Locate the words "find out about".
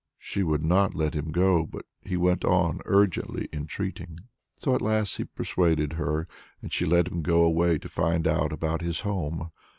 7.87-8.81